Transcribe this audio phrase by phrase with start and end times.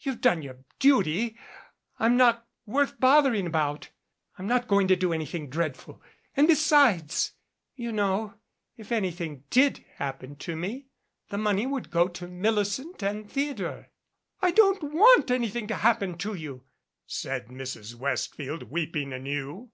[0.00, 1.38] You've done your duty.
[2.00, 3.90] I'm not worth both ering about.
[4.36, 6.02] I'm not going to do anything dreadful.
[6.36, 7.34] And besides
[7.76, 8.34] you know
[8.76, 10.88] if anything did happen to me,
[11.28, 13.90] the money would go to Millicent and Theodore."
[14.42, 16.64] "I I don't want anything to happen to you,"
[17.06, 17.94] said Mrs.
[17.94, 19.70] Westfield, weeping anew.